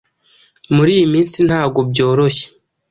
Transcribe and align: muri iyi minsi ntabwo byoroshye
muri 0.75 0.91
iyi 0.97 1.07
minsi 1.13 1.37
ntabwo 1.47 1.79
byoroshye 1.89 2.45